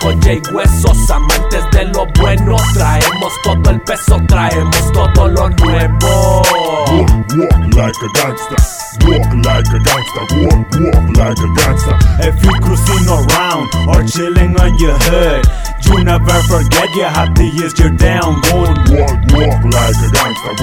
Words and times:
con 0.00 0.18
Huesos, 0.52 1.10
amantes 1.10 1.64
de 1.72 1.84
lo 1.86 2.06
bueno. 2.18 2.56
Traemos 2.74 3.32
todo 3.42 3.70
el 3.70 3.80
peso, 3.82 4.20
traemos 4.26 4.92
todo 4.92 5.28
lo 5.28 5.48
nuevo. 5.50 6.42
Walk, 6.90 7.10
walk 7.36 7.74
like 7.74 8.02
a 8.02 8.08
gangster. 8.14 8.56
Walk 9.06 9.26
like 9.44 9.68
a 9.68 9.78
gangster. 9.78 10.24
Walk, 10.42 10.66
walk 10.80 11.16
like 11.16 11.38
a 11.38 11.48
gangster. 11.54 11.96
If 12.20 12.44
you 12.44 12.52
cruising 12.60 13.08
around 13.08 13.68
or 13.88 14.02
chilling 14.04 14.58
on 14.60 14.78
your 14.78 14.98
hood, 14.98 15.44
you 15.84 16.04
never 16.04 16.42
forget 16.48 16.94
you 16.94 17.04
have 17.04 17.34
to 17.34 17.44
use 17.44 17.78
your 17.78 17.90
down 17.90 18.40
one. 18.52 18.76
Walk, 18.90 19.18
walk 19.32 19.64
like. 19.72 19.87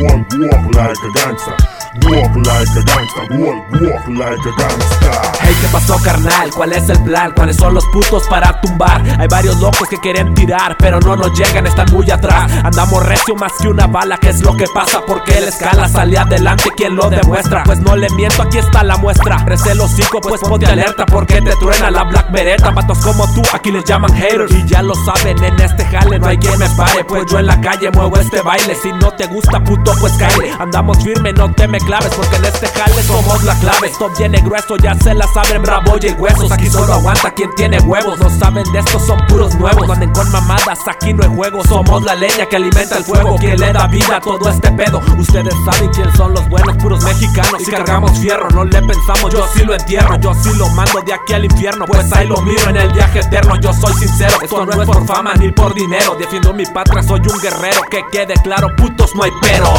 Walk, 0.00 0.26
walk 0.30 0.74
like 0.76 0.96
a 1.02 1.12
gangster. 1.12 1.77
Walk 2.08 2.36
like 2.36 2.70
a 2.70 2.82
gangster. 2.84 3.38
Walk, 3.38 3.70
walk 3.80 4.08
like 4.08 4.38
a 4.38 4.52
gangster. 4.56 4.98
Hey, 5.40 5.54
¿qué 5.60 5.68
pasó, 5.68 5.96
carnal? 6.02 6.50
¿Cuál 6.54 6.72
es 6.72 6.88
el 6.88 7.02
plan? 7.04 7.32
¿Cuáles 7.36 7.56
son 7.56 7.74
los 7.74 7.84
putos 7.86 8.26
para 8.28 8.60
tumbar? 8.60 9.02
Hay 9.20 9.28
varios 9.28 9.58
locos 9.60 9.88
que 9.88 9.98
quieren 9.98 10.34
tirar, 10.34 10.76
pero 10.78 11.00
no 11.00 11.16
nos 11.16 11.38
llegan, 11.38 11.66
están 11.66 11.90
muy 11.92 12.10
atrás. 12.10 12.50
Andamos 12.64 13.04
recio 13.04 13.34
más 13.34 13.52
que 13.60 13.68
una 13.68 13.86
bala, 13.86 14.16
¿qué 14.18 14.30
es 14.30 14.40
lo 14.40 14.56
que 14.56 14.64
pasa? 14.74 15.02
Porque 15.06 15.40
la 15.40 15.48
escala 15.48 15.88
sale 15.88 16.16
adelante, 16.18 16.70
¿quién 16.76 16.96
lo 16.96 17.10
demuestra? 17.10 17.62
Pues 17.64 17.78
no 17.80 17.94
le 17.94 18.08
miento, 18.10 18.42
aquí 18.42 18.58
está 18.58 18.82
la 18.82 18.96
muestra. 18.96 19.44
Prese 19.44 19.72
el 19.72 19.80
hocico, 19.80 20.20
pues 20.20 20.40
ponte 20.40 20.66
alerta, 20.66 21.04
porque 21.04 21.42
te 21.42 21.54
truena 21.56 21.90
la 21.90 22.04
black 22.04 22.30
bereta. 22.32 22.72
Patos 22.72 22.98
como 22.98 23.26
tú, 23.34 23.42
aquí 23.52 23.70
les 23.70 23.84
llaman 23.84 24.14
haters. 24.14 24.50
Y 24.52 24.66
ya 24.66 24.82
lo 24.82 24.94
saben, 24.94 25.42
en 25.44 25.60
este 25.60 25.84
jale 25.84 26.18
no 26.18 26.26
hay 26.26 26.38
quien 26.38 26.58
me 26.58 26.68
pare. 26.70 27.04
Pues 27.04 27.24
yo 27.30 27.38
en 27.38 27.46
la 27.46 27.60
calle 27.60 27.90
muevo 27.90 28.16
este 28.16 28.40
baile. 28.40 28.74
Si 28.74 28.92
no 28.92 29.10
te 29.12 29.26
gusta, 29.26 29.62
puto, 29.62 29.92
pues 30.00 30.14
cae. 30.14 30.52
Andamos 30.58 31.02
firme, 31.02 31.32
no 31.32 31.52
te 31.52 31.68
me 31.68 31.78
claves, 31.78 31.97
porque 32.16 32.36
en 32.36 32.44
este 32.44 32.68
jale 32.68 33.02
somos 33.02 33.42
la 33.44 33.58
clave. 33.58 33.88
Esto 33.88 34.10
viene 34.16 34.40
grueso, 34.40 34.76
ya 34.76 34.94
se 34.94 35.14
la 35.14 35.26
saben, 35.32 35.62
bravo 35.62 35.96
y 36.00 36.10
huesos. 36.12 36.52
Aquí 36.52 36.70
solo 36.70 36.94
aguanta 36.94 37.30
quien 37.32 37.50
tiene 37.56 37.78
huevos. 37.80 38.18
No 38.20 38.30
saben 38.30 38.64
de 38.72 38.78
esto, 38.78 39.00
son 39.00 39.18
puros 39.26 39.54
nuevos. 39.56 39.86
No 39.86 39.92
anden 39.92 40.12
con 40.12 40.30
mamadas, 40.30 40.78
aquí 40.86 41.12
no 41.12 41.24
hay 41.24 41.34
juego. 41.34 41.64
Somos 41.64 42.02
la 42.04 42.14
leña 42.14 42.46
que 42.46 42.56
alimenta 42.56 42.98
el 42.98 43.04
fuego. 43.04 43.36
Quien 43.36 43.58
le 43.58 43.72
da 43.72 43.86
vida 43.88 44.16
a 44.16 44.20
todo 44.20 44.48
este 44.48 44.70
pedo. 44.72 45.00
Ustedes 45.18 45.54
saben 45.64 45.90
quién 45.90 46.16
son 46.16 46.32
los 46.34 46.48
buenos, 46.48 46.76
puros 46.76 47.02
mexicanos. 47.04 47.62
Si 47.64 47.70
cargamos 47.70 48.18
fierro, 48.18 48.48
no 48.50 48.64
le 48.64 48.80
pensamos. 48.82 49.32
Yo 49.32 49.46
sí 49.54 49.64
lo 49.64 49.74
entierro, 49.74 50.16
yo 50.16 50.34
sí 50.34 50.50
lo 50.54 50.68
mando 50.70 51.00
de 51.00 51.12
aquí 51.12 51.32
al 51.34 51.44
infierno. 51.44 51.84
Pues 51.86 52.12
ahí 52.12 52.26
lo 52.26 52.40
miro 52.42 52.68
en 52.70 52.76
el 52.76 52.92
viaje 52.92 53.20
eterno. 53.20 53.56
Yo 53.56 53.72
soy 53.72 53.94
sincero, 53.94 54.38
esto 54.42 54.64
no 54.64 54.82
es 54.82 54.86
por 54.86 55.06
fama 55.06 55.34
ni 55.34 55.50
por 55.50 55.74
dinero. 55.74 56.16
Defiendo 56.18 56.52
mi 56.52 56.66
patria, 56.66 57.02
soy 57.02 57.20
un 57.20 57.40
guerrero. 57.40 57.82
Que 57.90 58.02
quede 58.12 58.34
claro, 58.42 58.68
putos 58.76 59.14
no 59.14 59.22
hay 59.22 59.32
pero. 59.40 59.72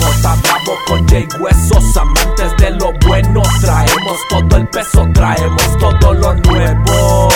J 0.00 0.36
Bravo 0.42 0.78
con 0.86 1.06
J 1.08 1.26
Huesos, 1.38 1.96
amantes 1.96 2.56
de 2.58 2.70
lo 2.72 2.92
bueno. 3.06 3.42
Traemos 3.60 4.18
todo 4.28 4.56
el 4.56 4.66
peso, 4.68 5.08
traemos 5.12 5.78
todo 5.78 6.14
lo 6.14 6.34
nuevo. 6.34 7.28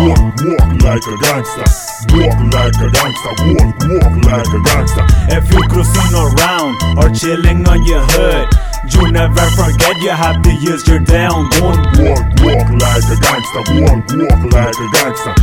Walk, 0.00 0.18
walk 0.44 0.82
like 0.82 1.06
a 1.06 1.16
gangster. 1.22 1.64
Walk 2.12 2.38
like 2.52 2.76
a 2.76 2.90
gangster. 2.90 3.32
Walk, 3.54 3.76
walk 3.88 4.24
like 4.24 4.48
a 4.48 4.60
gangster. 4.64 5.04
If 5.28 5.52
you 5.52 5.62
cruising 5.68 6.14
around 6.14 6.98
or 6.98 7.10
chilling 7.10 7.66
on 7.68 7.84
your 7.84 8.02
hood, 8.02 8.48
you 8.92 9.10
never 9.12 9.46
forget 9.56 9.96
you 10.02 10.10
have 10.10 10.42
to 10.42 10.52
use 10.52 10.86
your 10.88 11.00
down 11.00 11.48
one. 11.60 11.80
Walk, 11.98 12.24
walk 12.42 12.68
like 12.80 13.04
a 13.04 13.16
gangster. 13.20 13.62
Walk, 13.80 14.04
walk 14.12 14.52
like 14.52 14.76
a 14.76 14.88
gangster. 14.92 15.34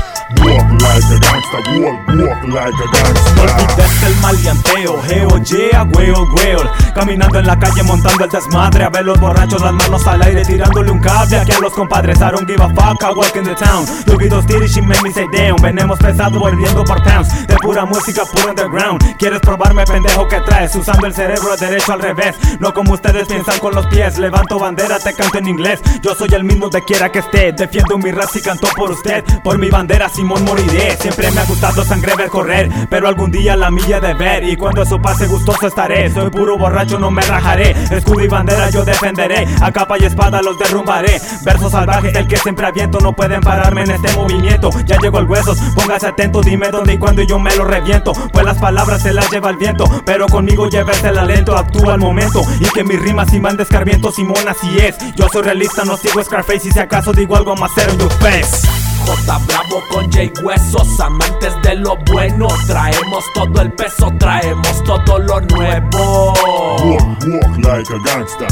Walk 0.43 0.81
like 0.81 1.03
a 1.07 1.19
gangster. 1.19 1.61
Walk, 1.79 2.07
walk 2.19 2.43
like 2.47 2.73
a 2.73 2.85
No 2.85 2.91
gangster. 2.91 3.39
olvides 3.47 4.03
el 4.03 4.15
maleanteo, 4.21 5.01
geo, 5.03 5.37
yeah, 5.43 5.83
güeo, 5.83 6.25
güeo. 6.31 6.59
Caminando 6.93 7.39
en 7.39 7.47
la 7.47 7.57
calle 7.57 7.83
montando 7.83 8.25
el 8.25 8.29
desmadre. 8.29 8.83
A 8.83 8.89
ver 8.89 9.05
los 9.05 9.19
borrachos, 9.19 9.61
las 9.61 9.73
manos 9.73 10.05
al 10.05 10.21
aire, 10.23 10.43
tirándole 10.43 10.91
un 10.91 10.99
cable 10.99 11.39
aquí 11.39 11.51
a 11.53 11.59
los 11.59 11.73
compadres. 11.73 12.17
I 12.17 12.31
don't 12.31 12.45
give 12.47 12.61
a 12.61 12.67
fuck, 12.69 13.01
I 13.03 13.13
walk 13.15 13.35
in 13.35 13.43
the 13.45 13.55
town. 13.55 13.85
Those 14.05 14.45
titties, 14.45 14.73
she 14.73 14.81
made 14.81 15.01
me 15.01 15.11
say 15.13 15.25
damn. 15.31 15.55
Venemos 15.61 15.97
pesado, 15.99 16.39
volviendo 16.39 16.83
por 16.83 17.01
pounds. 17.03 17.47
De 17.47 17.55
pura 17.57 17.85
música, 17.85 18.23
puro 18.25 18.49
underground. 18.49 19.15
¿Quieres 19.17 19.39
probarme, 19.39 19.85
pendejo, 19.85 20.27
que 20.27 20.41
traes? 20.41 20.75
Usando 20.75 21.07
el 21.07 21.13
cerebro 21.13 21.55
derecho 21.55 21.93
al 21.93 22.01
revés. 22.01 22.35
No 22.59 22.73
como 22.73 22.93
ustedes 22.93 23.27
piensan 23.27 23.59
con 23.59 23.73
los 23.73 23.87
pies. 23.87 24.17
Levanto 24.17 24.59
bandera, 24.59 24.99
te 24.99 25.13
canto 25.13 25.37
en 25.37 25.47
inglés. 25.47 25.79
Yo 26.01 26.13
soy 26.15 26.29
el 26.33 26.43
mismo 26.43 26.67
de 26.69 26.83
quiera 26.83 27.09
que 27.09 27.19
esté. 27.19 27.53
Defiendo 27.53 27.97
mi 27.97 28.11
raza 28.11 28.37
y 28.39 28.41
canto 28.41 28.67
por 28.75 28.91
usted. 28.91 29.23
Por 29.43 29.57
mi 29.57 29.69
bandera, 29.69 30.09
Simón 30.17 30.43
moriré. 30.45 30.97
Siempre 30.99 31.29
me 31.29 31.41
ha 31.41 31.45
gustado 31.45 31.83
sangre 31.83 32.15
ver 32.15 32.29
correr. 32.29 32.71
Pero 32.89 33.07
algún 33.07 33.29
día 33.29 33.55
la 33.55 33.69
milla 33.69 33.99
de 33.99 34.15
ver. 34.15 34.43
Y 34.45 34.55
cuando 34.55 34.81
eso 34.81 34.99
pase, 34.99 35.27
gustoso 35.27 35.67
estaré. 35.67 36.11
Soy 36.11 36.31
puro 36.31 36.57
borracho, 36.57 36.97
no 36.97 37.11
me 37.11 37.21
rajaré. 37.21 37.75
Escudo 37.91 38.23
y 38.23 38.27
bandera 38.27 38.71
yo 38.71 38.83
defenderé. 38.83 39.45
A 39.61 39.71
capa 39.71 39.95
y 39.99 40.05
espada 40.05 40.41
los 40.41 40.57
derrumbaré. 40.57 41.21
Versos 41.43 41.71
salvajes, 41.71 42.15
el 42.15 42.27
que 42.27 42.37
siempre 42.37 42.65
aviento. 42.65 42.99
No 42.99 43.13
pueden 43.13 43.41
pararme 43.41 43.83
en 43.83 43.91
este 43.91 44.11
movimiento. 44.13 44.71
Ya 44.85 44.97
llegó 44.97 45.19
el 45.19 45.27
huesos, 45.27 45.59
póngase 45.75 46.07
atento. 46.07 46.41
Dime 46.41 46.69
dónde 46.69 46.93
y 46.93 46.97
cuándo 46.97 47.21
y 47.21 47.27
yo 47.27 47.37
me 47.37 47.55
lo 47.55 47.63
reviento. 47.63 48.13
Pues 48.33 48.43
las 48.43 48.57
palabras 48.57 49.03
se 49.03 49.13
las 49.13 49.29
lleva 49.29 49.51
el 49.51 49.57
viento. 49.57 49.85
Pero 50.03 50.25
conmigo 50.25 50.67
llévese 50.67 51.09
el 51.09 51.19
alento. 51.19 51.55
Actúa 51.55 51.93
al 51.93 51.99
momento. 51.99 52.41
Y 52.59 52.65
que 52.69 52.83
mis 52.83 52.99
rimas 52.99 53.31
y 53.35 53.39
man 53.39 53.55
descarviento. 53.55 54.11
Simón 54.11 54.47
así 54.47 54.79
es. 54.79 54.97
Yo 55.15 55.29
soy 55.31 55.43
realista, 55.43 55.85
no 55.85 55.95
sigo 55.95 56.23
Scarface. 56.23 56.69
Y 56.69 56.71
si 56.71 56.79
acaso 56.79 57.13
digo 57.13 57.35
algo 57.35 57.55
más 57.55 57.69
cero 57.75 57.93
your 57.99 58.11
face. 58.13 58.96
J 59.07 59.39
Bravo 59.47 59.81
con 59.89 60.11
J 60.11 60.31
Huesos, 60.43 60.99
amantes 60.99 61.53
de 61.63 61.75
lo 61.75 61.95
bueno. 62.11 62.47
Traemos 62.67 63.23
todo 63.33 63.61
el 63.61 63.71
peso, 63.71 64.11
traemos 64.19 64.83
todo 64.83 65.19
lo 65.19 65.39
nuevo. 65.39 66.33
Walk, 66.83 67.23
walk 67.25 67.57
like 67.57 67.89
a 67.89 67.99
gangster. 68.03 68.47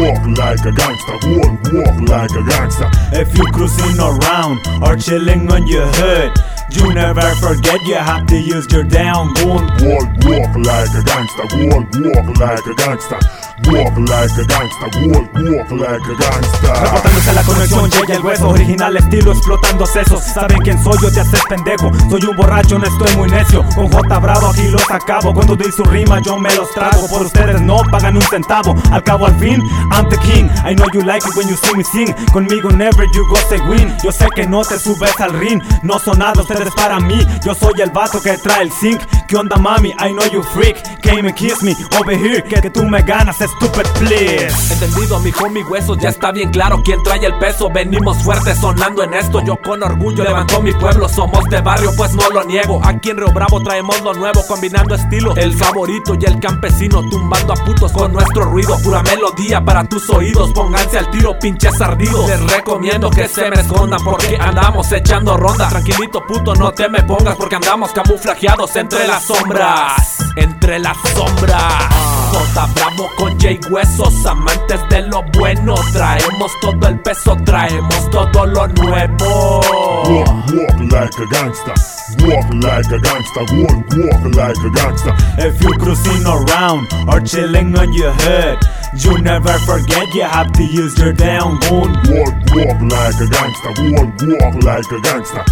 Walk 0.00 0.24
like 0.38 0.64
a 0.64 0.72
gangster. 0.72 1.18
Walk, 1.28 1.60
walk 1.72 2.08
like 2.08 2.30
a 2.30 2.42
gangster. 2.48 2.90
If 3.12 3.36
you 3.36 3.44
cruising 3.52 4.00
around 4.00 4.60
or 4.82 4.96
chilling 4.96 5.50
on 5.52 5.66
your 5.66 5.86
hood, 5.86 6.32
you 6.70 6.94
never 6.94 7.34
forget 7.36 7.80
you 7.86 7.96
have 7.96 8.26
to 8.28 8.36
use 8.38 8.66
your 8.72 8.84
down 8.84 9.34
one. 9.44 9.68
Walk, 9.84 10.08
walk 10.24 10.56
like 10.56 10.88
a 10.94 11.02
gangster. 11.04 11.44
Walk, 11.68 11.86
walk 12.00 12.38
like 12.38 12.66
a 12.66 12.74
gangster. 12.74 13.18
Walk 13.66 13.98
like 13.98 14.30
a 14.38 14.44
gangster. 14.46 14.88
Walk, 15.08 15.34
walk 15.34 15.70
like 15.72 16.00
a 16.00 16.14
gangster. 16.14 16.72
Reportándose 16.80 17.32
la 17.32 17.42
conexión, 17.42 17.90
llega 17.90 18.14
el 18.14 18.24
hueso, 18.24 18.48
original 18.50 18.96
estilo 18.96 19.32
explotando 19.32 19.84
sesos. 19.84 20.22
Saben 20.22 20.58
quién 20.58 20.82
soy, 20.82 20.96
yo 21.02 21.12
te 21.12 21.20
haces 21.20 21.40
pendejo. 21.48 21.90
Soy 22.08 22.24
un 22.24 22.36
borracho, 22.36 22.78
no 22.78 22.86
estoy 22.86 23.16
muy 23.16 23.28
necio. 23.28 23.64
Con 23.74 23.90
J 23.90 24.18
Bravo 24.20 24.46
aquí 24.48 24.68
los 24.68 24.90
acabo. 24.90 25.34
Cuando 25.34 25.56
doy 25.56 25.72
su 25.72 25.84
rima, 25.84 26.20
yo 26.22 26.38
me 26.38 26.54
los 26.54 26.70
trago. 26.72 27.08
Por 27.08 27.22
ustedes 27.22 27.60
no 27.60 27.78
pagan 27.90 28.16
un 28.16 28.22
centavo. 28.22 28.74
Al 28.92 29.02
cabo, 29.02 29.26
al 29.26 29.38
fin, 29.38 29.60
I'm 29.92 30.08
the 30.08 30.16
king. 30.18 30.48
I 30.64 30.74
know 30.74 30.86
you 30.92 31.02
like 31.02 31.26
it 31.26 31.36
when 31.36 31.48
you 31.48 31.56
see 31.56 31.74
me 31.76 31.84
sing. 31.84 32.14
Conmigo 32.32 32.70
never 32.70 33.04
you 33.12 33.26
go 33.28 33.36
say 33.48 33.58
win. 33.68 33.92
Yo 34.02 34.12
sé 34.12 34.28
que 34.34 34.46
no 34.46 34.62
te 34.62 34.78
subes 34.78 35.18
al 35.20 35.32
ring. 35.32 35.60
No 35.82 35.98
son 35.98 36.20
nada 36.20 36.40
ustedes 36.40 36.72
para 36.74 37.00
mí. 37.00 37.18
Yo 37.44 37.54
soy 37.54 37.80
el 37.80 37.90
vato 37.90 38.20
que 38.22 38.38
trae 38.38 38.62
el 38.62 38.72
zinc. 38.72 39.00
¿Qué 39.28 39.36
onda, 39.36 39.56
mami? 39.58 39.90
I 39.98 40.10
know 40.14 40.24
you 40.32 40.42
freak. 40.42 41.02
Came 41.02 41.26
and 41.26 41.36
kiss 41.36 41.62
me 41.62 41.74
over 42.00 42.16
here. 42.16 42.42
Que, 42.42 42.70
tú 42.70 42.84
me 42.84 43.02
ganas, 43.02 43.36
stupid 43.36 43.86
please. 43.98 44.72
Entendido, 44.72 45.20
mi 45.20 45.30
homie 45.44 45.62
huesos, 45.64 45.98
ya 45.98 46.08
está 46.08 46.32
bien 46.32 46.48
claro 46.50 46.80
quién 46.82 47.02
trae 47.02 47.22
el 47.26 47.38
peso. 47.38 47.68
Venimos 47.68 48.16
fuertes 48.22 48.56
sonando 48.58 49.02
en 49.02 49.12
esto. 49.12 49.44
Yo 49.44 49.58
con 49.58 49.82
orgullo 49.82 50.24
levanto 50.24 50.62
mi 50.62 50.72
pueblo. 50.72 51.10
Somos 51.10 51.44
de 51.50 51.60
barrio, 51.60 51.92
pues 51.94 52.14
no 52.14 52.30
lo 52.30 52.42
niego. 52.44 52.80
Aquí 52.82 53.10
en 53.10 53.18
Río 53.18 53.30
Bravo 53.30 53.62
traemos 53.62 54.00
lo 54.00 54.14
nuevo, 54.14 54.46
combinando 54.48 54.94
estilo. 54.94 55.36
El 55.36 55.54
favorito 55.54 56.14
y 56.18 56.24
el 56.24 56.40
campesino, 56.40 57.06
tumbando 57.10 57.52
a 57.52 57.56
putos 57.56 57.92
con 57.92 58.10
nuestro 58.14 58.44
ruido. 58.44 58.78
Pura 58.82 59.02
melodía 59.02 59.62
para 59.62 59.84
tus 59.84 60.08
oídos. 60.08 60.52
Pónganse 60.54 61.00
al 61.00 61.10
tiro, 61.10 61.38
pinches 61.38 61.78
ardidos. 61.82 62.30
Les 62.30 62.50
recomiendo 62.50 63.10
que 63.10 63.28
se 63.28 63.50
me 63.50 63.60
escondan 63.60 64.02
porque 64.02 64.38
andamos 64.40 64.90
echando 64.90 65.36
ronda. 65.36 65.68
Tranquilito, 65.68 66.24
puto, 66.26 66.54
no 66.54 66.72
te 66.72 66.88
me 66.88 67.02
pongas 67.02 67.36
porque 67.36 67.56
andamos 67.56 67.92
camuflajeados 67.92 68.74
entre 68.76 69.06
las 69.06 69.17
sombras. 69.20 70.18
Entre 70.36 70.78
las 70.78 70.96
sombras. 71.14 72.17
J 72.32 72.66
Bravo 72.74 73.10
con 73.16 73.38
J 73.40 73.58
Huesos, 73.70 74.26
amantes 74.26 74.80
de 74.90 75.02
lo 75.02 75.22
bueno. 75.32 75.74
Traemos 75.92 76.52
todo 76.60 76.88
el 76.88 76.98
peso, 77.00 77.36
traemos 77.44 78.10
todo 78.10 78.46
lo 78.46 78.68
nuevo. 78.68 79.60
Walk, 80.08 80.28
walk 80.52 80.92
like 80.92 81.18
a 81.18 81.26
gangster. 81.30 81.74
Walk 82.20 82.52
like 82.54 82.92
a 82.92 82.98
gangster. 82.98 83.44
Walk, 83.56 83.86
walk 83.96 84.34
like 84.34 84.58
a 84.58 84.70
gangster. 84.70 85.14
If 85.38 85.62
you 85.62 85.72
cruising 85.78 86.26
around 86.26 86.88
or 87.08 87.20
chilling 87.20 87.76
on 87.78 87.92
your 87.92 88.12
hood, 88.12 88.58
you 88.98 89.18
never 89.18 89.58
forget 89.60 90.06
you 90.14 90.22
have 90.22 90.52
to 90.52 90.64
use 90.64 90.98
your 90.98 91.12
down 91.12 91.58
one. 91.70 91.94
Walk, 92.08 92.34
walk 92.54 92.80
like 92.82 93.20
a 93.20 93.28
gangster. 93.28 93.72
Walk, 93.92 94.12
walk 94.22 94.62
like 94.62 94.90
a 94.90 95.00
gangster. 95.00 95.44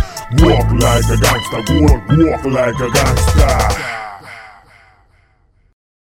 Walk 0.43 0.70
like 0.73 1.08
a 1.08 1.17
gangster. 1.17 1.61
Walk, 1.81 2.02
walk 2.08 2.44
like 2.44 2.81
a 2.81 2.90
gangster. 2.90 4.05